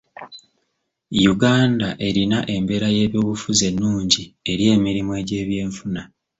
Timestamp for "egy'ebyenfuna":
5.21-6.01